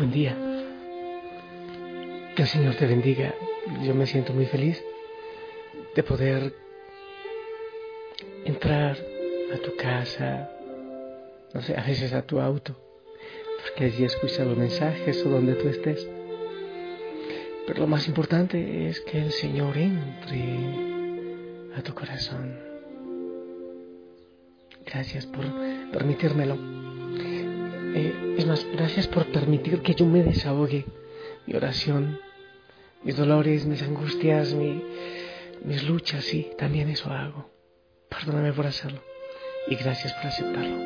Buen 0.00 0.12
día. 0.12 0.34
Que 2.34 2.40
el 2.40 2.48
Señor 2.48 2.74
te 2.76 2.86
bendiga. 2.86 3.34
Yo 3.82 3.94
me 3.94 4.06
siento 4.06 4.32
muy 4.32 4.46
feliz 4.46 4.82
de 5.94 6.02
poder 6.02 6.54
entrar 8.46 8.96
a 9.52 9.58
tu 9.58 9.76
casa, 9.76 10.50
no 11.52 11.60
sé, 11.60 11.76
a 11.76 11.82
veces 11.82 12.14
a 12.14 12.22
tu 12.22 12.40
auto, 12.40 12.74
porque 13.62 13.84
allí 13.84 14.04
escucha 14.04 14.42
los 14.42 14.56
mensajes 14.56 15.22
o 15.26 15.28
donde 15.28 15.52
tú 15.56 15.68
estés. 15.68 16.08
Pero 17.66 17.80
lo 17.80 17.86
más 17.86 18.08
importante 18.08 18.88
es 18.88 19.00
que 19.02 19.18
el 19.18 19.32
Señor 19.32 19.76
entre 19.76 21.74
a 21.76 21.82
tu 21.82 21.92
corazón. 21.92 22.58
Gracias 24.86 25.26
por 25.26 25.44
permitírmelo. 25.92 26.79
Eh, 27.94 28.36
es 28.38 28.46
más, 28.46 28.66
gracias 28.72 29.08
por 29.08 29.26
permitir 29.26 29.80
que 29.82 29.94
yo 29.94 30.06
me 30.06 30.22
desahogue 30.22 30.86
mi 31.46 31.54
oración, 31.54 32.18
mis 33.02 33.16
dolores, 33.16 33.66
mis 33.66 33.82
angustias, 33.82 34.54
mi, 34.54 34.82
mis 35.64 35.88
luchas, 35.88 36.24
sí, 36.24 36.50
también 36.56 36.88
eso 36.88 37.10
hago. 37.10 37.50
Perdóname 38.08 38.52
por 38.52 38.66
hacerlo 38.66 39.00
y 39.68 39.74
gracias 39.74 40.12
por 40.14 40.26
aceptarlo. 40.26 40.76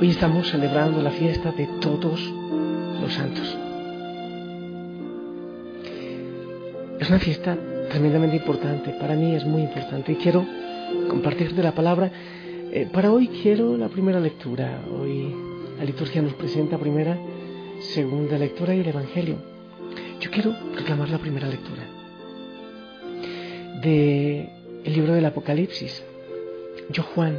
Hoy 0.00 0.10
estamos 0.10 0.48
celebrando 0.48 1.02
la 1.02 1.10
fiesta 1.10 1.52
de 1.52 1.66
todos 1.80 2.20
los 3.00 3.12
santos. 3.12 3.56
Es 6.98 7.08
una 7.08 7.18
fiesta 7.18 7.58
tremendamente 7.90 8.36
importante, 8.36 8.92
para 8.92 9.14
mí 9.16 9.34
es 9.34 9.44
muy 9.44 9.62
importante 9.62 10.12
y 10.12 10.16
quiero 10.16 10.46
compartirte 11.08 11.62
la 11.62 11.72
palabra 11.72 12.10
eh, 12.72 12.88
para 12.90 13.12
hoy 13.12 13.28
quiero 13.28 13.76
la 13.76 13.88
primera 13.88 14.18
lectura. 14.18 14.80
Hoy 14.90 15.34
la 15.78 15.84
liturgia 15.84 16.22
nos 16.22 16.32
presenta 16.34 16.78
primera, 16.78 17.18
segunda 17.80 18.38
lectura 18.38 18.74
y 18.74 18.80
el 18.80 18.88
Evangelio. 18.88 19.36
Yo 20.20 20.30
quiero 20.30 20.54
reclamar 20.74 21.10
la 21.10 21.18
primera 21.18 21.48
lectura 21.48 21.82
de 23.82 24.48
el 24.84 24.92
libro 24.92 25.12
del 25.12 25.26
Apocalipsis. 25.26 26.02
Yo 26.88 27.02
Juan 27.02 27.36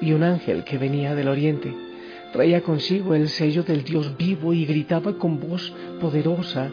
vi 0.00 0.12
un 0.12 0.22
ángel 0.22 0.62
que 0.62 0.78
venía 0.78 1.16
del 1.16 1.28
oriente, 1.28 1.74
traía 2.32 2.60
consigo 2.60 3.14
el 3.14 3.28
sello 3.28 3.64
del 3.64 3.82
Dios 3.82 4.16
vivo 4.16 4.54
y 4.54 4.66
gritaba 4.66 5.14
con 5.14 5.40
voz 5.40 5.72
poderosa 6.00 6.70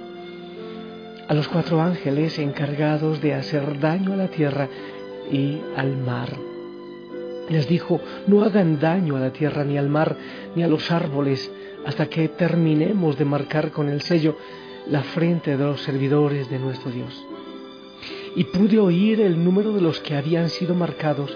a 1.28 1.34
los 1.34 1.47
cuatro 1.47 1.81
ángeles 1.81 2.38
encargados 2.38 3.22
de 3.22 3.34
hacer 3.34 3.80
daño 3.80 4.13
a 4.13 4.18
la 4.18 4.28
tierra 4.28 4.69
y 5.31 5.57
al 5.75 5.97
mar 5.97 6.56
les 7.50 7.68
dijo, 7.68 8.02
no 8.28 8.44
hagan 8.44 8.80
daño 8.80 9.16
a 9.16 9.19
la 9.19 9.31
tierra, 9.31 9.63
ni 9.63 9.78
al 9.78 9.90
mar, 9.90 10.18
ni 10.56 10.63
a 10.63 10.68
los 10.68 10.91
árboles, 10.91 11.52
hasta 11.85 12.08
que 12.08 12.28
terminemos 12.30 13.18
de 13.18 13.25
marcar 13.25 13.72
con 13.72 13.90
el 13.90 14.02
sello 14.02 14.38
la 14.90 15.03
frente 15.03 15.57
de 15.57 15.63
los 15.63 15.81
servidores 15.81 16.50
de 16.50 16.59
nuestro 16.59 16.91
Dios. 16.91 17.25
Y 18.36 18.44
pude 18.46 18.80
oír 18.80 19.22
el 19.22 19.44
número 19.44 19.74
de 19.74 19.81
los 19.81 20.00
que 20.00 20.16
habían 20.16 20.50
sido 20.50 20.75
marcados. 20.75 21.36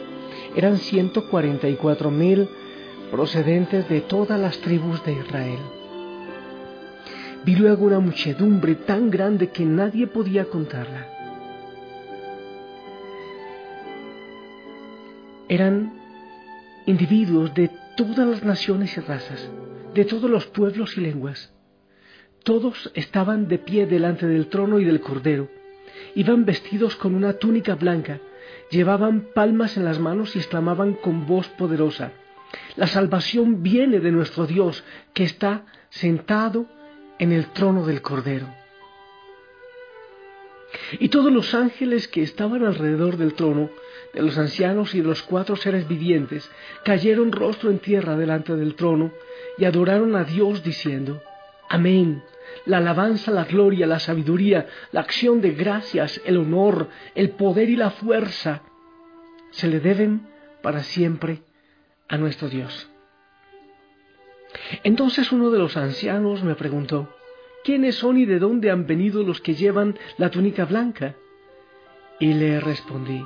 Eran 0.55 0.77
ciento 0.77 1.29
cuarenta 1.29 1.67
y 1.67 1.75
cuatro 1.75 2.11
mil 2.11 2.47
procedentes 3.09 3.87
de 3.89 4.01
todas 4.01 4.39
las 4.39 4.57
tribus 4.59 5.03
de 5.05 5.13
Israel. 5.13 5.59
Vi 7.43 7.55
luego 7.55 7.85
una 7.85 7.99
muchedumbre 7.99 8.75
tan 8.75 9.09
grande 9.09 9.49
que 9.49 9.65
nadie 9.65 10.07
podía 10.07 10.45
contarla. 10.45 11.07
Eran 15.49 16.00
individuos 16.85 17.53
de 17.53 17.69
todas 17.95 18.27
las 18.27 18.43
naciones 18.43 18.95
y 18.97 19.01
razas, 19.01 19.49
de 19.93 20.05
todos 20.05 20.29
los 20.29 20.47
pueblos 20.47 20.97
y 20.97 21.01
lenguas. 21.01 21.53
Todos 22.43 22.91
estaban 22.95 23.47
de 23.47 23.59
pie 23.59 23.85
delante 23.85 24.25
del 24.27 24.47
trono 24.47 24.79
y 24.79 24.85
del 24.85 25.01
cordero. 25.01 25.49
Iban 26.15 26.45
vestidos 26.45 26.95
con 26.95 27.13
una 27.13 27.33
túnica 27.33 27.75
blanca, 27.75 28.19
llevaban 28.71 29.27
palmas 29.35 29.77
en 29.77 29.85
las 29.85 29.99
manos 29.99 30.35
y 30.35 30.39
exclamaban 30.39 30.93
con 30.93 31.27
voz 31.27 31.47
poderosa, 31.49 32.13
La 32.75 32.87
salvación 32.87 33.63
viene 33.63 33.99
de 33.99 34.11
nuestro 34.11 34.45
Dios, 34.45 34.83
que 35.13 35.23
está 35.23 35.65
sentado 35.89 36.65
en 37.19 37.31
el 37.31 37.45
trono 37.47 37.85
del 37.85 38.01
cordero. 38.01 38.47
Y 40.99 41.09
todos 41.09 41.31
los 41.31 41.53
ángeles 41.53 42.07
que 42.07 42.21
estaban 42.21 42.65
alrededor 42.65 43.17
del 43.17 43.33
trono 43.33 43.69
de 44.13 44.21
los 44.21 44.37
ancianos 44.37 44.93
y 44.93 45.01
de 45.01 45.07
los 45.07 45.23
cuatro 45.23 45.55
seres 45.55 45.87
vivientes 45.87 46.49
cayeron 46.83 47.31
rostro 47.31 47.69
en 47.69 47.79
tierra 47.79 48.17
delante 48.17 48.55
del 48.55 48.75
trono 48.75 49.11
y 49.57 49.65
adoraron 49.65 50.15
a 50.15 50.23
Dios 50.23 50.63
diciendo, 50.63 51.21
Amén. 51.69 52.21
La 52.65 52.77
alabanza, 52.77 53.31
la 53.31 53.45
gloria, 53.45 53.87
la 53.87 53.99
sabiduría, 53.99 54.67
la 54.91 54.99
acción 54.99 55.39
de 55.39 55.51
gracias, 55.51 56.21
el 56.25 56.35
honor, 56.37 56.89
el 57.15 57.29
poder 57.31 57.69
y 57.69 57.77
la 57.77 57.91
fuerza 57.91 58.63
se 59.51 59.67
le 59.69 59.79
deben 59.79 60.27
para 60.61 60.83
siempre 60.83 61.43
a 62.09 62.17
nuestro 62.17 62.49
Dios. 62.49 62.89
Entonces 64.83 65.31
uno 65.31 65.49
de 65.49 65.59
los 65.59 65.77
ancianos 65.77 66.43
me 66.43 66.55
preguntó, 66.55 67.15
¿quiénes 67.63 67.95
son 67.95 68.17
y 68.17 68.25
de 68.25 68.39
dónde 68.39 68.69
han 68.69 68.85
venido 68.85 69.23
los 69.23 69.39
que 69.39 69.55
llevan 69.55 69.97
la 70.17 70.29
túnica 70.29 70.65
blanca? 70.65 71.15
Y 72.19 72.33
le 72.33 72.59
respondí, 72.59 73.25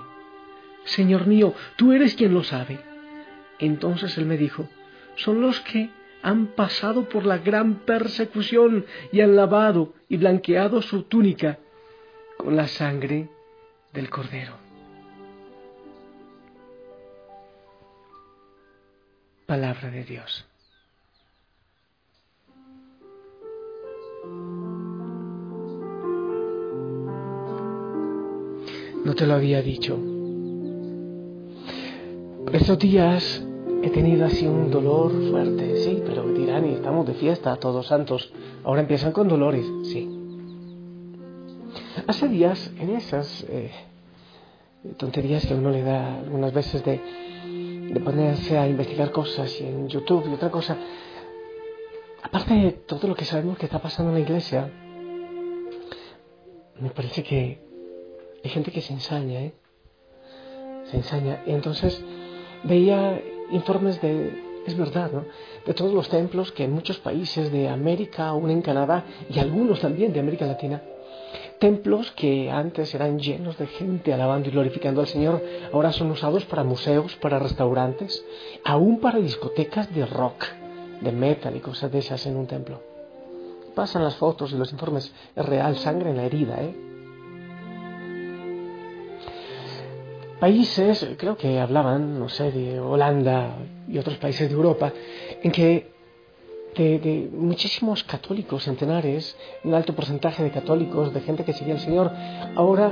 Señor 0.85 1.27
mío, 1.27 1.53
tú 1.75 1.91
eres 1.91 2.15
quien 2.15 2.33
lo 2.33 2.43
sabe. 2.43 2.79
Entonces 3.59 4.17
él 4.17 4.25
me 4.25 4.37
dijo, 4.37 4.69
son 5.15 5.41
los 5.41 5.59
que 5.61 5.89
han 6.21 6.47
pasado 6.47 7.07
por 7.09 7.25
la 7.25 7.37
gran 7.37 7.85
persecución 7.85 8.85
y 9.11 9.21
han 9.21 9.35
lavado 9.35 9.93
y 10.09 10.17
blanqueado 10.17 10.81
su 10.81 11.03
túnica 11.03 11.59
con 12.37 12.55
la 12.55 12.67
sangre 12.67 13.29
del 13.93 14.09
cordero. 14.09 14.53
Palabra 19.45 19.91
de 19.91 20.03
Dios. 20.03 20.45
No 29.03 29.13
te 29.13 29.27
lo 29.27 29.35
había 29.35 29.61
dicho 29.61 30.14
estos 32.53 32.79
días 32.79 33.43
he 33.83 33.89
tenido 33.89 34.25
así 34.25 34.47
un 34.47 34.71
dolor 34.71 35.11
fuerte, 35.29 35.83
sí, 35.83 36.01
pero 36.05 36.27
dirán, 36.33 36.65
y 36.69 36.73
estamos 36.73 37.05
de 37.05 37.13
fiesta, 37.13 37.55
todos 37.57 37.87
santos. 37.87 38.31
Ahora 38.63 38.81
empiezan 38.81 39.11
con 39.11 39.27
dolores, 39.27 39.65
sí. 39.83 40.09
Hace 42.07 42.27
días, 42.27 42.71
en 42.79 42.89
esas 42.91 43.45
eh, 43.49 43.71
tonterías 44.97 45.45
que 45.45 45.53
uno 45.53 45.71
le 45.71 45.81
da 45.81 46.19
algunas 46.19 46.53
veces 46.53 46.83
de, 46.83 46.99
de 47.93 47.99
ponerse 47.99 48.57
a 48.57 48.67
investigar 48.67 49.11
cosas 49.11 49.59
y 49.59 49.65
en 49.65 49.87
YouTube 49.87 50.27
y 50.29 50.33
otra 50.33 50.51
cosa, 50.51 50.77
aparte 52.21 52.53
de 52.53 52.71
todo 52.71 53.07
lo 53.07 53.15
que 53.15 53.25
sabemos 53.25 53.57
que 53.57 53.65
está 53.65 53.79
pasando 53.81 54.11
en 54.11 54.15
la 54.15 54.21
iglesia, 54.21 54.71
me 56.79 56.89
parece 56.89 57.23
que 57.23 57.59
hay 58.43 58.49
gente 58.49 58.71
que 58.71 58.81
se 58.81 58.93
ensaña, 58.93 59.41
¿eh? 59.41 59.53
Se 60.85 60.97
ensaña. 60.97 61.41
Y 61.47 61.51
entonces 61.51 62.03
veía 62.65 63.21
informes 63.51 64.01
de, 64.01 64.61
es 64.65 64.77
verdad, 64.77 65.11
¿no? 65.11 65.25
De 65.65 65.73
todos 65.73 65.93
los 65.93 66.09
templos 66.09 66.51
que 66.51 66.65
en 66.65 66.73
muchos 66.73 66.99
países 66.99 67.51
de 67.51 67.69
América, 67.69 68.27
aún 68.27 68.49
en 68.49 68.61
Canadá 68.61 69.05
y 69.29 69.39
algunos 69.39 69.79
también 69.79 70.13
de 70.13 70.19
América 70.19 70.45
Latina, 70.45 70.81
templos 71.59 72.11
que 72.11 72.51
antes 72.51 72.93
eran 72.93 73.19
llenos 73.19 73.57
de 73.57 73.67
gente 73.67 74.13
alabando 74.13 74.49
y 74.49 74.51
glorificando 74.51 75.01
al 75.01 75.07
Señor, 75.07 75.43
ahora 75.71 75.91
son 75.91 76.11
usados 76.11 76.45
para 76.45 76.63
museos, 76.63 77.15
para 77.17 77.39
restaurantes, 77.39 78.23
aún 78.63 78.99
para 78.99 79.19
discotecas 79.19 79.93
de 79.93 80.05
rock, 80.05 80.45
de 81.01 81.11
metal 81.11 81.55
y 81.55 81.59
cosas 81.59 81.91
de 81.91 81.99
esas 81.99 82.25
en 82.25 82.35
un 82.35 82.47
templo. 82.47 82.81
Pasan 83.73 84.03
las 84.03 84.15
fotos 84.15 84.51
y 84.51 84.57
los 84.57 84.71
informes, 84.71 85.13
es 85.35 85.45
real, 85.45 85.75
sangre 85.77 86.11
en 86.11 86.17
la 86.17 86.23
herida, 86.23 86.61
¿eh? 86.61 86.84
Países, 90.39 91.15
creo 91.17 91.37
que 91.37 91.59
hablaban, 91.59 92.19
no 92.19 92.27
sé, 92.27 92.51
de 92.51 92.79
Holanda 92.79 93.55
y 93.87 93.97
otros 93.97 94.17
países 94.17 94.49
de 94.49 94.55
Europa, 94.55 94.91
en 95.41 95.51
que 95.51 95.95
de, 96.75 97.29
muchísimos 97.31 98.03
católicos 98.03 98.63
centenares, 98.63 99.35
un 99.63 99.73
alto 99.73 99.93
porcentaje 99.93 100.43
de 100.43 100.51
católicos, 100.51 101.13
de 101.13 101.21
gente 101.21 101.45
que 101.45 101.53
seguía 101.53 101.75
al 101.75 101.79
Señor, 101.79 102.11
ahora, 102.55 102.91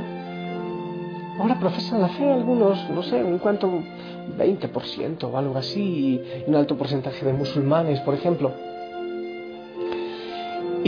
ahora 1.37 1.59
profesan 1.59 2.01
la 2.01 2.09
fe 2.09 2.31
algunos, 2.31 2.89
no 2.89 3.03
sé, 3.03 3.21
un 3.21 3.39
cuanto 3.39 3.69
20% 4.37 5.23
o 5.25 5.37
algo 5.37 5.57
así, 5.57 5.81
y 5.81 6.43
un 6.47 6.55
alto 6.55 6.77
porcentaje 6.77 7.25
de 7.25 7.33
musulmanes, 7.33 7.99
por 8.01 8.13
ejemplo. 8.13 8.53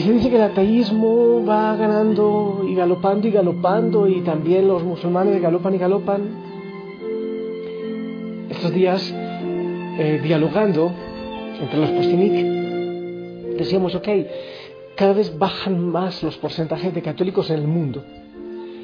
Se 0.05 0.13
dice 0.13 0.29
que 0.29 0.35
el 0.35 0.43
ateísmo 0.43 1.43
va 1.43 1.75
ganando 1.75 2.63
y 2.69 2.75
galopando 2.75 3.27
y 3.27 3.31
galopando 3.31 4.07
y 4.07 4.21
también 4.21 4.67
los 4.67 4.83
musulmanes 4.83 5.41
galopan 5.41 5.73
y 5.73 5.77
galopan. 5.79 6.21
Estos 8.51 8.71
días, 8.71 9.11
eh, 9.11 10.21
dialogando 10.21 10.91
entre 11.59 11.79
los 11.79 11.89
postinik, 11.89 13.57
decíamos, 13.57 13.95
ok, 13.95 14.07
cada 14.95 15.13
vez 15.13 15.35
bajan 15.39 15.89
más 15.89 16.21
los 16.21 16.37
porcentajes 16.37 16.93
de 16.93 17.01
católicos 17.01 17.49
en 17.49 17.61
el 17.61 17.67
mundo 17.67 18.03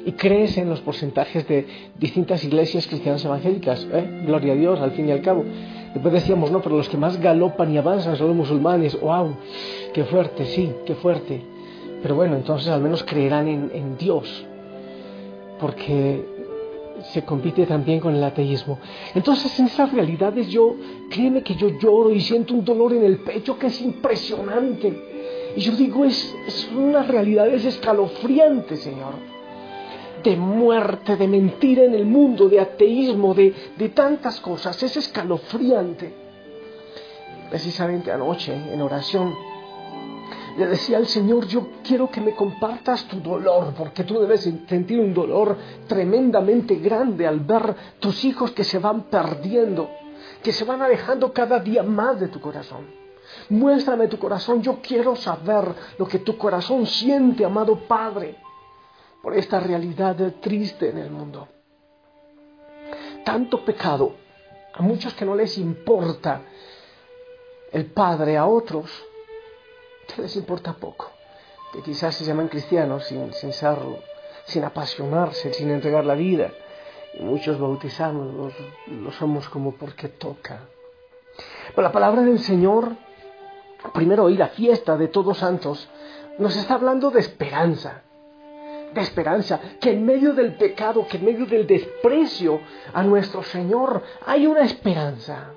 y 0.04 0.10
crecen 0.12 0.68
los 0.68 0.80
porcentajes 0.80 1.46
de 1.46 1.68
distintas 2.00 2.42
iglesias 2.42 2.88
cristianas 2.88 3.24
evangélicas. 3.24 3.86
¿eh? 3.92 4.24
Gloria 4.26 4.54
a 4.54 4.56
Dios, 4.56 4.80
al 4.80 4.90
fin 4.90 5.08
y 5.08 5.12
al 5.12 5.22
cabo. 5.22 5.44
Después 5.92 6.14
decíamos, 6.14 6.50
no, 6.50 6.60
pero 6.62 6.76
los 6.76 6.88
que 6.88 6.96
más 6.96 7.20
galopan 7.20 7.72
y 7.72 7.78
avanzan 7.78 8.16
son 8.16 8.28
los 8.28 8.36
musulmanes. 8.36 8.98
¡Wow! 8.98 9.36
¡Qué 9.92 10.04
fuerte! 10.04 10.46
Sí, 10.46 10.72
qué 10.86 10.94
fuerte. 10.94 11.42
Pero 12.02 12.14
bueno, 12.14 12.36
entonces 12.36 12.68
al 12.68 12.80
menos 12.80 13.04
creerán 13.04 13.46
en, 13.46 13.70
en 13.74 13.96
Dios. 13.98 14.46
Porque 15.60 16.24
se 17.12 17.24
compite 17.24 17.66
también 17.66 18.00
con 18.00 18.14
el 18.14 18.24
ateísmo. 18.24 18.78
Entonces 19.14 19.58
en 19.60 19.66
esas 19.66 19.92
realidades 19.92 20.48
yo, 20.48 20.76
créeme 21.10 21.42
que 21.42 21.54
yo 21.54 21.68
lloro 21.78 22.10
y 22.10 22.20
siento 22.20 22.54
un 22.54 22.64
dolor 22.64 22.94
en 22.94 23.04
el 23.04 23.18
pecho 23.18 23.58
que 23.58 23.66
es 23.66 23.80
impresionante. 23.82 25.52
Y 25.54 25.60
yo 25.60 25.72
digo, 25.72 26.04
es, 26.04 26.34
es 26.46 26.70
una 26.74 27.02
realidad, 27.02 27.48
es 27.48 27.64
escalofriante, 27.66 28.76
Señor 28.76 29.31
de 30.22 30.36
muerte, 30.36 31.16
de 31.16 31.28
mentira 31.28 31.84
en 31.84 31.94
el 31.94 32.06
mundo, 32.06 32.48
de 32.48 32.60
ateísmo, 32.60 33.34
de, 33.34 33.54
de 33.76 33.88
tantas 33.90 34.40
cosas. 34.40 34.82
Es 34.82 34.96
escalofriante. 34.96 36.14
Precisamente 37.50 38.10
anoche, 38.10 38.52
en 38.52 38.80
oración, 38.80 39.34
le 40.56 40.66
decía 40.66 40.98
al 40.98 41.06
Señor, 41.06 41.46
yo 41.46 41.68
quiero 41.82 42.10
que 42.10 42.20
me 42.20 42.34
compartas 42.34 43.04
tu 43.04 43.20
dolor, 43.20 43.74
porque 43.76 44.04
tú 44.04 44.20
debes 44.20 44.42
sentir 44.68 45.00
un 45.00 45.14
dolor 45.14 45.56
tremendamente 45.86 46.76
grande 46.76 47.26
al 47.26 47.40
ver 47.40 47.74
tus 48.00 48.24
hijos 48.24 48.52
que 48.52 48.64
se 48.64 48.78
van 48.78 49.04
perdiendo, 49.04 49.90
que 50.42 50.52
se 50.52 50.64
van 50.64 50.82
alejando 50.82 51.32
cada 51.32 51.58
día 51.58 51.82
más 51.82 52.20
de 52.20 52.28
tu 52.28 52.40
corazón. 52.40 52.86
Muéstrame 53.48 54.08
tu 54.08 54.18
corazón, 54.18 54.62
yo 54.62 54.78
quiero 54.82 55.16
saber 55.16 55.64
lo 55.98 56.06
que 56.06 56.18
tu 56.18 56.36
corazón 56.36 56.86
siente, 56.86 57.44
amado 57.44 57.76
Padre 57.88 58.36
por 59.22 59.36
esta 59.36 59.60
realidad 59.60 60.16
triste 60.40 60.90
en 60.90 60.98
el 60.98 61.10
mundo. 61.10 61.48
Tanto 63.24 63.64
pecado, 63.64 64.16
a 64.74 64.82
muchos 64.82 65.14
que 65.14 65.24
no 65.24 65.36
les 65.36 65.56
importa 65.58 66.42
el 67.70 67.86
Padre, 67.86 68.36
a 68.36 68.46
otros 68.46 68.90
que 70.12 70.22
les 70.22 70.34
importa 70.36 70.72
poco, 70.74 71.10
que 71.72 71.82
quizás 71.82 72.16
se 72.16 72.24
llaman 72.24 72.48
cristianos 72.48 73.04
sin, 73.04 73.32
sin 73.32 73.52
serlo, 73.52 74.00
sin 74.44 74.64
apasionarse, 74.64 75.54
sin 75.54 75.70
entregar 75.70 76.04
la 76.04 76.14
vida. 76.14 76.50
Y 77.14 77.22
muchos 77.22 77.60
bautizamos, 77.60 78.52
lo 78.88 79.12
somos 79.12 79.48
como 79.48 79.72
porque 79.72 80.08
toca. 80.08 80.62
Pero 81.68 81.82
la 81.82 81.92
palabra 81.92 82.22
del 82.22 82.40
Señor, 82.40 82.96
primero 83.94 84.24
hoy 84.24 84.36
la 84.36 84.48
fiesta 84.48 84.96
de 84.96 85.08
todos 85.08 85.38
santos, 85.38 85.88
nos 86.38 86.56
está 86.56 86.74
hablando 86.74 87.10
de 87.10 87.20
esperanza 87.20 88.02
de 88.94 89.00
esperanza, 89.00 89.60
que 89.80 89.92
en 89.92 90.04
medio 90.04 90.34
del 90.34 90.54
pecado, 90.54 91.06
que 91.06 91.16
en 91.16 91.24
medio 91.24 91.46
del 91.46 91.66
desprecio 91.66 92.60
a 92.92 93.02
nuestro 93.02 93.42
Señor 93.42 94.02
hay 94.26 94.46
una 94.46 94.62
esperanza. 94.62 95.54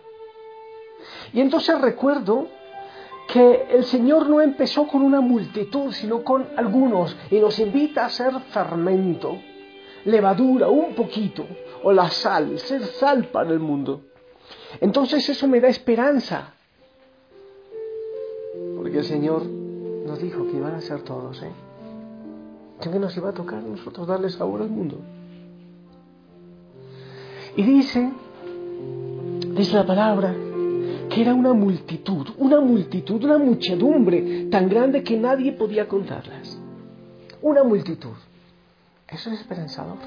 Y 1.33 1.41
entonces 1.41 1.79
recuerdo 1.79 2.47
que 3.27 3.67
el 3.71 3.83
Señor 3.85 4.29
no 4.29 4.41
empezó 4.41 4.87
con 4.87 5.01
una 5.01 5.21
multitud, 5.21 5.91
sino 5.91 6.23
con 6.23 6.47
algunos, 6.55 7.15
y 7.31 7.39
nos 7.39 7.59
invita 7.59 8.05
a 8.05 8.09
ser 8.09 8.33
fermento, 8.51 9.37
levadura, 10.05 10.67
un 10.67 10.93
poquito, 10.93 11.45
o 11.83 11.91
la 11.91 12.09
sal, 12.09 12.59
ser 12.59 12.85
sal 12.85 13.25
para 13.25 13.49
el 13.51 13.59
mundo. 13.59 14.01
Entonces 14.79 15.27
eso 15.27 15.47
me 15.47 15.59
da 15.59 15.67
esperanza, 15.67 16.53
porque 18.75 18.99
el 18.99 19.05
Señor 19.05 19.43
nos 19.45 20.21
dijo 20.21 20.45
que 20.47 20.57
iban 20.57 20.75
a 20.75 20.81
ser 20.81 21.01
todos, 21.01 21.41
¿eh? 21.41 21.64
Que 22.79 22.89
nos 22.99 23.15
iba 23.17 23.29
a 23.29 23.33
tocar 23.33 23.59
a 23.59 23.61
nosotros 23.61 24.07
darle 24.07 24.29
sabor 24.29 24.61
al 24.61 24.69
mundo. 24.69 24.99
Y 27.55 27.63
dice, 27.63 28.11
dice 29.53 29.73
la 29.73 29.85
palabra, 29.85 30.35
que 31.09 31.21
era 31.21 31.33
una 31.33 31.53
multitud, 31.53 32.27
una 32.37 32.59
multitud, 32.59 33.23
una 33.23 33.37
muchedumbre 33.37 34.47
tan 34.51 34.67
grande 34.67 35.03
que 35.03 35.17
nadie 35.17 35.53
podía 35.53 35.87
contarlas. 35.87 36.59
Una 37.41 37.63
multitud. 37.63 38.15
Eso 39.07 39.29
es 39.29 39.39
esperanzador. 39.39 39.97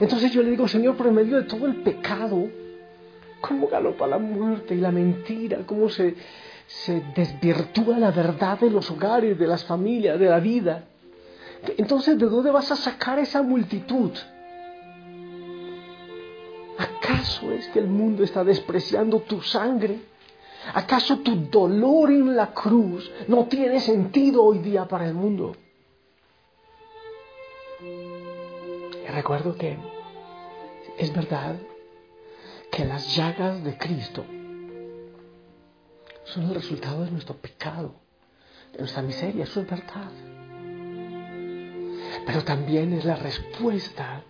Entonces 0.00 0.32
yo 0.32 0.42
le 0.42 0.50
digo, 0.50 0.66
Señor, 0.68 0.96
por 0.96 1.10
medio 1.10 1.36
de 1.36 1.42
todo 1.42 1.66
el 1.66 1.82
pecado, 1.82 2.48
cómo 3.40 3.68
galopa 3.68 4.06
la 4.06 4.18
muerte 4.18 4.74
y 4.74 4.78
la 4.78 4.90
mentira, 4.90 5.58
cómo 5.66 5.88
se, 5.88 6.14
se 6.66 7.02
desvirtúa 7.14 7.98
la 7.98 8.10
verdad 8.10 8.58
de 8.60 8.70
los 8.70 8.90
hogares, 8.90 9.38
de 9.38 9.46
las 9.46 9.64
familias, 9.64 10.18
de 10.18 10.26
la 10.26 10.40
vida. 10.40 10.84
Entonces, 11.78 12.18
¿de 12.18 12.26
dónde 12.26 12.50
vas 12.50 12.70
a 12.70 12.76
sacar 12.76 13.18
esa 13.18 13.42
multitud? 13.42 14.12
¿Acaso 16.78 17.52
es 17.52 17.68
que 17.68 17.78
el 17.78 17.88
mundo 17.88 18.22
está 18.22 18.44
despreciando 18.44 19.20
tu 19.20 19.40
sangre? 19.42 20.00
¿Acaso 20.74 21.18
tu 21.18 21.36
dolor 21.48 22.10
en 22.10 22.36
la 22.36 22.52
cruz 22.52 23.10
no 23.28 23.46
tiene 23.46 23.80
sentido 23.80 24.44
hoy 24.44 24.58
día 24.58 24.86
para 24.86 25.06
el 25.06 25.14
mundo? 25.14 25.54
Y 27.80 29.08
recuerdo 29.08 29.56
que 29.56 29.78
es 30.98 31.14
verdad 31.14 31.56
que 32.70 32.84
las 32.84 33.14
llagas 33.14 33.62
de 33.62 33.78
Cristo 33.78 34.24
son 36.24 36.44
el 36.44 36.54
resultado 36.54 37.04
de 37.04 37.10
nuestro 37.12 37.36
pecado, 37.36 37.94
de 38.72 38.80
nuestra 38.80 39.02
miseria, 39.02 39.44
eso 39.44 39.60
es 39.60 39.70
verdad 39.70 40.10
pero 42.26 42.42
también 42.42 42.92
es 42.92 43.04
la 43.04 43.16
respuesta 43.16 44.22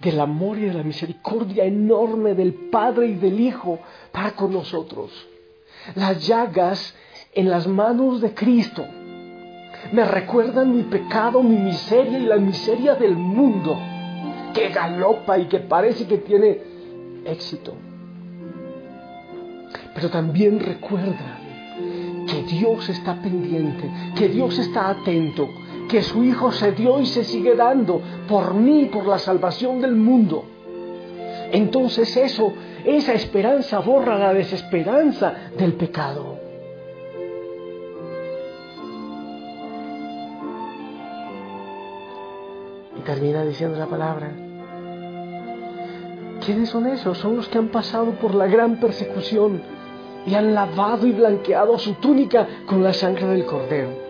del 0.00 0.20
amor 0.20 0.58
y 0.58 0.62
de 0.62 0.74
la 0.74 0.82
misericordia 0.82 1.64
enorme 1.64 2.34
del 2.34 2.52
Padre 2.52 3.06
y 3.06 3.14
del 3.14 3.40
Hijo 3.40 3.78
para 4.10 4.32
con 4.32 4.52
nosotros. 4.52 5.10
Las 5.94 6.26
llagas 6.26 6.94
en 7.32 7.48
las 7.48 7.66
manos 7.66 8.20
de 8.20 8.34
Cristo 8.34 8.84
me 9.92 10.04
recuerdan 10.04 10.76
mi 10.76 10.82
pecado, 10.84 11.42
mi 11.42 11.56
miseria 11.56 12.18
y 12.18 12.26
la 12.26 12.36
miseria 12.36 12.94
del 12.94 13.16
mundo 13.16 13.78
que 14.54 14.68
galopa 14.68 15.38
y 15.38 15.46
que 15.46 15.60
parece 15.60 16.06
que 16.06 16.18
tiene 16.18 16.60
éxito. 17.24 17.74
Pero 19.94 20.10
también 20.10 20.60
recuerda 20.60 21.38
que 22.28 22.42
Dios 22.44 22.88
está 22.88 23.20
pendiente, 23.20 23.90
que 24.16 24.28
Dios 24.28 24.58
está 24.58 24.90
atento, 24.90 25.48
que 25.92 26.02
su 26.02 26.24
Hijo 26.24 26.50
se 26.52 26.72
dio 26.72 27.00
y 27.00 27.04
se 27.04 27.22
sigue 27.22 27.54
dando 27.54 28.00
por 28.26 28.54
mí, 28.54 28.86
por 28.86 29.06
la 29.06 29.18
salvación 29.18 29.82
del 29.82 29.94
mundo. 29.94 30.42
Entonces 31.52 32.16
eso, 32.16 32.50
esa 32.82 33.12
esperanza 33.12 33.80
borra 33.80 34.16
la 34.18 34.32
desesperanza 34.32 35.34
del 35.58 35.74
pecado. 35.74 36.38
Y 42.96 43.00
termina 43.02 43.44
diciendo 43.44 43.78
la 43.78 43.86
palabra. 43.86 44.32
¿Quiénes 46.42 46.70
son 46.70 46.86
esos? 46.86 47.18
Son 47.18 47.36
los 47.36 47.48
que 47.50 47.58
han 47.58 47.68
pasado 47.68 48.12
por 48.12 48.34
la 48.34 48.46
gran 48.46 48.80
persecución 48.80 49.60
y 50.24 50.34
han 50.36 50.54
lavado 50.54 51.06
y 51.06 51.12
blanqueado 51.12 51.78
su 51.78 51.92
túnica 51.96 52.48
con 52.64 52.82
la 52.82 52.94
sangre 52.94 53.26
del 53.26 53.44
cordero. 53.44 54.01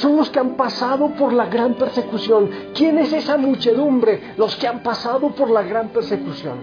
Son 0.00 0.16
los 0.16 0.30
que 0.30 0.38
han 0.38 0.56
pasado 0.56 1.10
por 1.10 1.34
la 1.34 1.44
gran 1.44 1.74
persecución. 1.74 2.48
¿Quién 2.74 2.96
es 2.98 3.12
esa 3.12 3.36
muchedumbre? 3.36 4.32
Los 4.38 4.56
que 4.56 4.66
han 4.66 4.82
pasado 4.82 5.28
por 5.32 5.50
la 5.50 5.60
gran 5.62 5.90
persecución. 5.90 6.58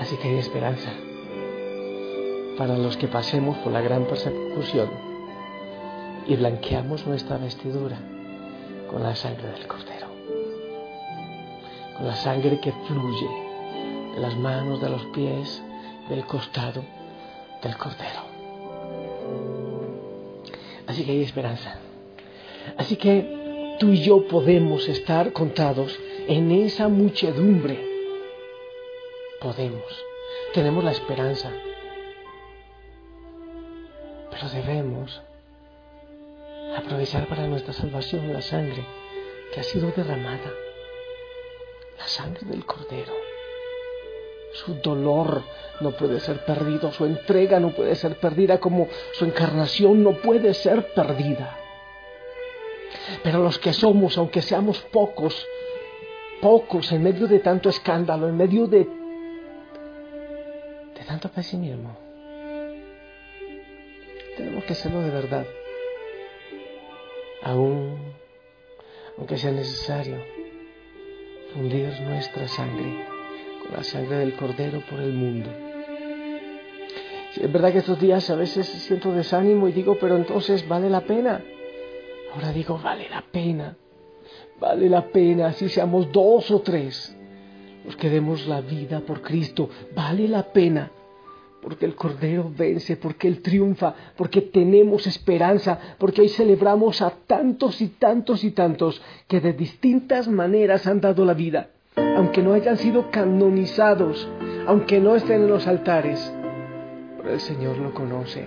Así 0.00 0.16
que 0.16 0.28
hay 0.30 0.38
esperanza 0.38 0.90
para 2.58 2.76
los 2.76 2.96
que 2.96 3.06
pasemos 3.06 3.56
por 3.58 3.72
la 3.72 3.82
gran 3.82 4.04
persecución 4.06 4.88
y 6.26 6.34
blanqueamos 6.34 7.06
nuestra 7.06 7.38
vestidura 7.38 7.98
con 8.90 9.04
la 9.04 9.14
sangre 9.14 9.46
del 9.52 9.66
Cordero, 9.68 10.08
con 11.96 12.06
la 12.08 12.16
sangre 12.16 12.58
que 12.58 12.72
fluye 12.88 13.28
de 14.16 14.20
las 14.20 14.36
manos, 14.36 14.80
de 14.80 14.90
los 14.90 15.04
pies, 15.06 15.62
del 16.08 16.26
costado 16.26 16.82
del 17.64 17.76
Cordero. 17.76 18.22
Así 20.86 21.04
que 21.04 21.12
hay 21.12 21.22
esperanza. 21.22 21.78
Así 22.76 22.96
que 22.96 23.76
tú 23.80 23.90
y 23.90 24.02
yo 24.02 24.28
podemos 24.28 24.88
estar 24.88 25.32
contados 25.32 25.98
en 26.28 26.52
esa 26.52 26.88
muchedumbre. 26.88 27.82
Podemos. 29.40 30.04
Tenemos 30.52 30.84
la 30.84 30.92
esperanza. 30.92 31.50
Pero 34.30 34.48
debemos 34.50 35.22
aprovechar 36.76 37.26
para 37.26 37.46
nuestra 37.46 37.72
salvación 37.72 38.32
la 38.32 38.42
sangre 38.42 38.84
que 39.52 39.60
ha 39.60 39.62
sido 39.62 39.90
derramada, 39.92 40.52
la 41.98 42.06
sangre 42.06 42.46
del 42.46 42.64
Cordero. 42.66 43.23
Su 44.54 44.74
dolor 44.76 45.42
no 45.80 45.90
puede 45.90 46.20
ser 46.20 46.44
perdido, 46.44 46.92
su 46.92 47.04
entrega 47.04 47.58
no 47.58 47.70
puede 47.70 47.96
ser 47.96 48.16
perdida, 48.18 48.60
como 48.60 48.88
su 49.12 49.24
encarnación 49.24 50.02
no 50.02 50.12
puede 50.12 50.54
ser 50.54 50.92
perdida. 50.94 51.58
Pero 53.24 53.42
los 53.42 53.58
que 53.58 53.72
somos, 53.72 54.16
aunque 54.16 54.42
seamos 54.42 54.78
pocos, 54.80 55.46
pocos 56.40 56.92
en 56.92 57.02
medio 57.02 57.26
de 57.26 57.40
tanto 57.40 57.68
escándalo, 57.68 58.28
en 58.28 58.36
medio 58.36 58.68
de, 58.68 58.86
de 60.94 61.04
tanto 61.04 61.28
pesimismo, 61.30 61.96
tenemos 64.36 64.64
que 64.64 64.72
hacerlo 64.72 65.00
de 65.00 65.10
verdad 65.10 65.46
aún, 67.42 68.14
aunque 69.18 69.36
sea 69.36 69.50
necesario, 69.50 70.16
fundir 71.52 72.00
nuestra 72.00 72.48
sangre 72.48 73.13
la 73.72 73.82
sangre 73.82 74.18
del 74.18 74.34
Cordero 74.34 74.80
por 74.88 75.00
el 75.00 75.12
mundo. 75.12 75.50
es 77.36 77.52
verdad 77.52 77.72
que 77.72 77.78
estos 77.78 78.00
días 78.00 78.28
a 78.30 78.36
veces 78.36 78.66
siento 78.66 79.12
desánimo 79.12 79.68
y 79.68 79.72
digo, 79.72 79.96
pero 80.00 80.16
entonces 80.16 80.66
vale 80.68 80.88
la 80.88 81.00
pena. 81.02 81.42
Ahora 82.34 82.52
digo, 82.52 82.78
vale 82.82 83.08
la 83.08 83.22
pena, 83.22 83.76
vale 84.58 84.88
la 84.88 85.06
pena, 85.06 85.52
si 85.52 85.68
seamos 85.68 86.10
dos 86.12 86.50
o 86.50 86.60
tres 86.60 87.16
los 87.84 87.96
que 87.96 88.08
demos 88.08 88.46
la 88.46 88.60
vida 88.60 89.00
por 89.00 89.20
Cristo, 89.20 89.68
vale 89.94 90.26
la 90.26 90.42
pena 90.42 90.90
porque 91.64 91.86
el 91.86 91.94
Cordero 91.94 92.52
vence, 92.54 92.98
porque 92.98 93.26
Él 93.26 93.40
triunfa, 93.40 93.94
porque 94.16 94.42
tenemos 94.42 95.06
esperanza, 95.06 95.96
porque 95.96 96.20
hoy 96.20 96.28
celebramos 96.28 97.00
a 97.00 97.10
tantos 97.26 97.80
y 97.80 97.88
tantos 97.88 98.44
y 98.44 98.50
tantos 98.50 99.00
que 99.26 99.40
de 99.40 99.54
distintas 99.54 100.28
maneras 100.28 100.86
han 100.86 101.00
dado 101.00 101.24
la 101.24 101.32
vida, 101.32 101.70
aunque 101.96 102.42
no 102.42 102.52
hayan 102.52 102.76
sido 102.76 103.10
canonizados, 103.10 104.28
aunque 104.66 105.00
no 105.00 105.16
estén 105.16 105.42
en 105.42 105.48
los 105.48 105.66
altares. 105.66 106.32
Pero 107.18 107.30
el 107.30 107.40
Señor 107.40 107.78
lo 107.78 107.92
conoce. 107.92 108.44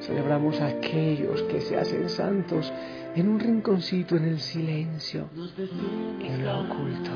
Celebramos 0.00 0.60
a 0.60 0.66
aquellos 0.68 1.42
que 1.44 1.60
se 1.60 1.76
hacen 1.76 2.08
santos 2.08 2.72
en 3.14 3.28
un 3.28 3.40
rinconcito, 3.40 4.16
en 4.16 4.24
el 4.24 4.38
silencio, 4.38 5.28
en 5.34 6.44
lo 6.44 6.60
oculto. 6.60 7.10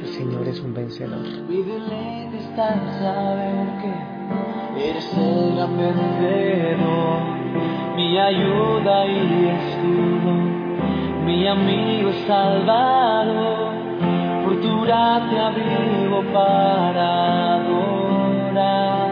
El 0.00 0.06
Señor 0.06 0.46
es 0.46 0.60
un 0.60 0.74
vencedor. 0.74 1.26
Eres 4.76 5.12
el 5.16 5.56
gran 5.56 5.76
vencedor, 5.76 7.22
mi 7.96 8.18
ayuda 8.18 9.06
y 9.06 9.48
escudo, 9.48 10.57
mi 11.28 11.46
amigo 11.46 12.10
salvador. 12.26 13.68
Por 14.44 14.54
tu 14.62 14.80
gracia 14.80 15.50
vivo 15.50 16.22
para 16.32 17.56
adorar, 17.56 19.10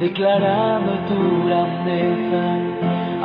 declarando 0.00 0.90
tu 1.08 1.20
grandeza, 1.46 2.42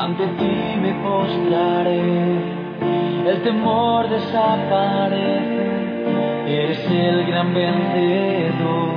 ante 0.03 0.25
ti 0.39 0.55
me 0.83 0.91
postraré. 1.05 2.59
El 3.29 3.37
temor 3.41 4.07
desaparece, 4.07 5.65
eres 6.47 6.91
el 6.91 7.25
gran 7.25 7.53
vencedor, 7.55 8.89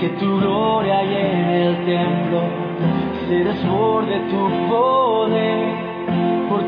que 0.00 0.08
tu 0.20 0.40
gloria 0.40 1.02
llene 1.04 1.66
el 1.68 1.76
templo, 1.86 2.40
se 3.26 3.44
desborde 3.44 4.16
tu 4.32 4.42
poder, 4.68 5.87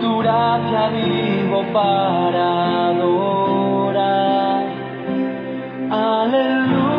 tu 0.01 0.19
gracia 0.19 0.89
vivo 0.89 1.65
para 1.73 2.89
adorar. 2.91 4.65
Aleluya. 5.91 6.90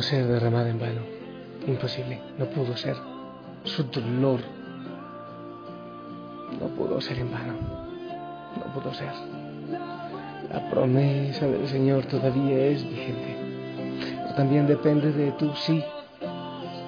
Pudo 0.00 0.08
ser 0.08 0.26
derramada 0.28 0.70
en 0.70 0.80
vano. 0.80 1.02
Imposible, 1.66 2.18
no 2.38 2.46
pudo 2.46 2.74
ser. 2.74 2.96
Su 3.64 3.82
dolor 3.84 4.40
no 6.58 6.68
pudo 6.68 7.02
ser 7.02 7.18
en 7.18 7.30
vano. 7.30 7.52
No 8.56 8.72
pudo 8.72 8.94
ser. 8.94 9.12
La 10.50 10.70
promesa 10.70 11.46
del 11.46 11.68
Señor 11.68 12.06
todavía 12.06 12.64
es 12.68 12.82
vigente. 12.82 13.36
Pero 14.22 14.34
también 14.36 14.66
depende 14.66 15.12
de 15.12 15.32
tu 15.32 15.54
sí. 15.54 15.84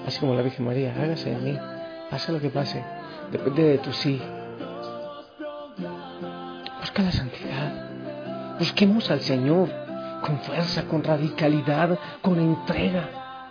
Así 0.06 0.18
como 0.18 0.34
la 0.34 0.40
Virgen 0.40 0.64
María, 0.64 0.94
hágase 0.98 1.32
en 1.32 1.44
mí. 1.44 1.58
Pase 2.08 2.32
lo 2.32 2.40
que 2.40 2.48
pase. 2.48 2.82
Depende 3.30 3.62
de 3.62 3.78
tu 3.78 3.92
sí. 3.92 4.22
Busca 6.80 7.02
la 7.02 7.12
santidad. 7.12 8.58
Busquemos 8.58 9.10
al 9.10 9.20
Señor 9.20 9.81
con 10.22 10.38
fuerza, 10.40 10.84
con 10.86 11.02
radicalidad, 11.02 11.98
con 12.22 12.38
entrega. 12.38 13.50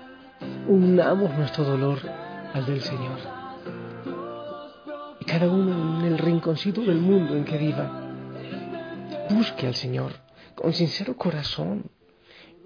Unamos 0.67 1.37
nuestro 1.37 1.63
dolor 1.63 1.99
al 2.53 2.65
del 2.65 2.81
Señor. 2.81 3.19
Y 5.19 5.25
cada 5.25 5.49
uno 5.49 5.99
en 5.99 6.05
el 6.05 6.17
rinconcito 6.17 6.81
del 6.81 6.97
mundo 6.97 7.35
en 7.35 7.45
que 7.45 7.57
viva, 7.57 7.91
busque 9.29 9.67
al 9.67 9.75
Señor 9.75 10.13
con 10.55 10.73
sincero 10.73 11.15
corazón, 11.15 11.85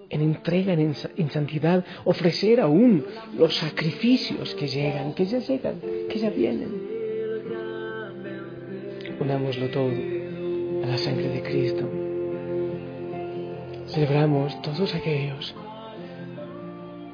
en 0.09 0.21
entrega, 0.21 0.73
en, 0.73 0.95
en 1.17 1.31
santidad, 1.31 1.83
ofrecer 2.03 2.61
aún 2.61 3.05
los 3.37 3.55
sacrificios 3.55 4.53
que 4.55 4.67
llegan, 4.67 5.13
que 5.13 5.25
ya 5.25 5.39
llegan, 5.39 5.79
que 6.09 6.19
ya 6.19 6.29
vienen. 6.29 6.95
Unámoslo 9.19 9.69
todo 9.69 9.91
a 10.83 10.87
la 10.87 10.97
sangre 10.97 11.29
de 11.29 11.41
Cristo 11.41 11.94
celebramos 13.95 14.61
todos 14.61 14.93
aquellos 14.93 15.55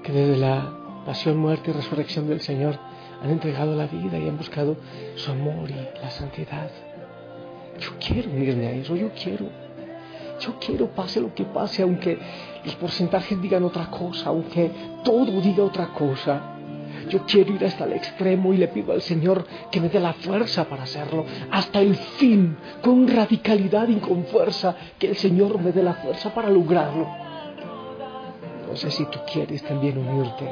que 0.04 0.12
desde 0.12 0.38
la 0.38 0.74
pasión, 1.06 1.38
muerte 1.38 1.70
y 1.70 1.74
resurrección 1.74 2.28
del 2.28 2.42
Señor 2.42 2.80
han 3.22 3.30
entregado 3.30 3.76
la 3.76 3.86
vida 3.86 4.18
y 4.18 4.28
han 4.28 4.36
buscado 4.36 4.76
su 5.16 5.32
amor 5.32 5.70
y 5.70 5.76
la 5.76 6.10
santidad. 6.10 6.72
Yo 7.80 7.92
quiero 8.00 8.32
unirme 8.32 8.66
a 8.66 8.72
eso, 8.72 8.96
yo 8.96 9.12
quiero. 9.12 9.46
Yo 10.40 10.56
quiero, 10.60 10.88
pase 10.88 11.22
lo 11.22 11.36
que 11.36 11.44
pase, 11.46 11.84
aunque 11.84 12.18
los 12.66 12.76
porcentajes 12.76 13.40
digan 13.40 13.64
otra 13.64 13.86
cosa, 13.92 14.30
aunque 14.30 14.72
todo 15.04 15.40
diga 15.40 15.64
otra 15.64 15.90
cosa. 15.90 16.56
Yo 17.10 17.26
quiero 17.26 17.54
ir 17.54 17.66
hasta 17.66 17.86
el 17.86 17.94
extremo 17.94 18.54
y 18.54 18.58
le 18.58 18.68
pido 18.68 18.94
al 18.94 19.02
Señor 19.02 19.46
que 19.72 19.82
me 19.82 19.90
dé 19.90 20.00
la 20.00 20.14
fuerza 20.14 20.66
para 20.66 20.84
hacerlo, 20.84 21.26
hasta 21.52 21.80
el 21.80 21.96
fin, 21.96 22.58
con 22.82 23.08
radicalidad 23.08 23.88
y 23.88 23.96
con 23.96 24.26
fuerza, 24.26 24.76
que 24.98 25.10
el 25.10 25.16
Señor 25.16 25.60
me 25.60 25.72
dé 25.72 25.84
la 25.84 25.96
fuerza 25.96 26.34
para 26.34 26.50
lograrlo. 26.50 27.08
No 28.68 28.76
sé 28.76 28.90
si 28.92 29.06
tú 29.06 29.20
quieres 29.32 29.64
también 29.64 29.98
unirte 29.98 30.50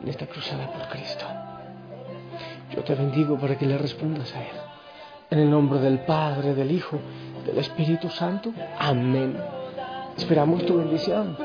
en 0.00 0.08
esta 0.08 0.26
cruzada 0.26 0.70
por 0.70 0.88
Cristo. 0.88 1.24
Yo 2.74 2.84
te 2.84 2.94
bendigo 2.94 3.36
para 3.38 3.58
que 3.58 3.66
le 3.66 3.76
respondas 3.76 4.34
a 4.34 4.40
Él. 4.40 4.56
En 5.30 5.38
el 5.40 5.50
nombre 5.50 5.80
del 5.80 6.00
Padre, 6.00 6.54
del 6.54 6.70
Hijo, 6.70 6.98
del 7.44 7.58
Espíritu 7.58 8.08
Santo. 8.08 8.52
Amén. 8.78 9.36
Esperamos 10.16 10.64
tu 10.66 10.76
bendición 10.76 11.36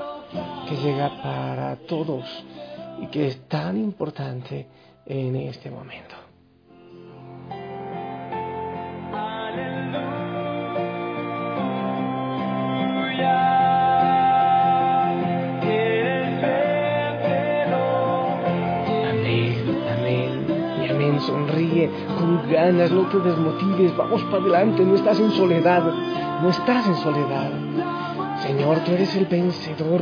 que 0.67 0.75
llega 0.77 1.09
para 1.21 1.75
todos 1.87 2.25
y 2.99 3.07
que 3.07 3.27
es 3.27 3.47
tan 3.47 3.77
importante 3.77 4.67
en 5.05 5.35
este 5.35 5.69
momento. 5.69 6.15
Amén, 19.09 19.63
amén 19.99 20.47
y 20.83 20.89
amén. 20.89 21.19
Sonríe 21.21 21.89
con 22.17 22.49
ganas, 22.49 22.91
no 22.91 23.07
te 23.09 23.19
desmotives, 23.19 23.95
vamos 23.95 24.23
para 24.23 24.37
adelante, 24.37 24.83
no 24.83 24.95
estás 24.95 25.19
en 25.19 25.31
soledad, 25.31 25.83
no 26.41 26.49
estás 26.49 26.87
en 26.87 26.95
soledad. 26.97 27.51
Señor, 28.41 28.79
tú 28.79 28.91
eres 28.91 29.15
el 29.15 29.25
vencedor. 29.25 30.01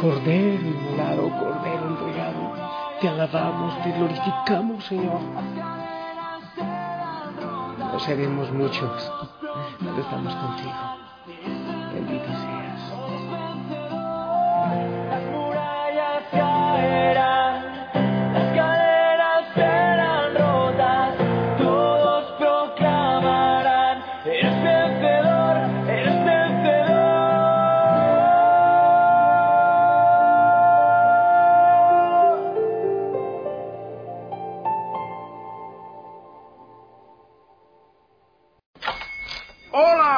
Cordero 0.00 0.60
inmolado, 0.60 1.30
Cordero 1.30 1.73
te 3.04 3.10
alabamos, 3.10 3.82
te 3.82 3.92
glorificamos, 3.92 4.82
Señor. 4.86 5.20
No 7.92 8.00
seremos 8.00 8.50
muchos, 8.50 9.12
pero 9.78 9.98
estamos 10.00 10.34
contigo. 10.34 10.93